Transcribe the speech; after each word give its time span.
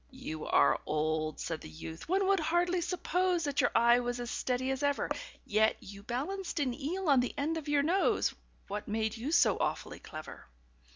"You 0.09 0.47
are 0.47 0.79
old," 0.87 1.39
said 1.39 1.61
the 1.61 1.69
youth, 1.69 2.09
"one 2.09 2.25
would 2.25 2.39
hardly 2.39 2.81
suppose 2.81 3.43
That 3.43 3.61
your 3.61 3.69
eye 3.75 3.99
was 3.99 4.19
as 4.19 4.31
steady 4.31 4.71
as 4.71 4.81
ever; 4.81 5.11
Yet 5.45 5.77
you 5.79 6.01
balanced 6.01 6.59
an 6.59 6.73
eel 6.73 7.07
on 7.07 7.19
the 7.19 7.35
end 7.37 7.55
of 7.55 7.69
your 7.69 7.83
nose 7.83 8.33
What 8.67 8.87
made 8.87 9.15
you 9.15 9.31
so 9.31 9.59
awfully 9.59 9.99
clever?" 9.99 10.47